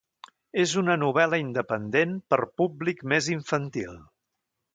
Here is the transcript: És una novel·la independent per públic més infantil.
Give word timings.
És 0.61 0.71
una 0.81 0.95
novel·la 1.01 1.39
independent 1.43 2.15
per 2.35 2.41
públic 2.63 3.05
més 3.13 3.29
infantil. 3.37 3.95